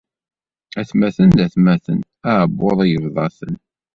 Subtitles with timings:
[0.79, 1.99] Atmaten d atmaten,
[2.31, 3.53] aɛbbuḍ yebḍa-ten.